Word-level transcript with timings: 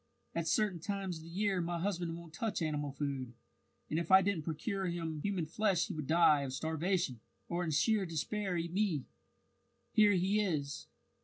At 0.33 0.47
certain 0.47 0.79
times 0.79 1.17
of 1.17 1.25
the 1.25 1.29
year 1.29 1.61
my 1.61 1.79
husband 1.79 2.17
won't 2.17 2.33
touch 2.33 2.63
animal 2.63 2.91
food, 2.91 3.33
and 3.87 3.99
if 3.99 4.09
I 4.09 4.23
didn't 4.23 4.41
procure 4.45 4.87
him 4.87 5.19
human 5.21 5.45
flesh 5.45 5.85
he 5.89 5.93
would 5.93 6.07
die 6.07 6.41
of 6.41 6.53
starvation, 6.53 7.19
or 7.47 7.63
in 7.63 7.69
sheer 7.69 8.07
despair 8.07 8.57
eat 8.57 8.73
me. 8.73 9.05
Here 9.93 10.13
he 10.13 10.39
is." 10.43 10.87